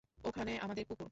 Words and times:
ওখানে 0.23 0.51
আমাদের 0.59 0.83
কুকুর। 0.85 0.99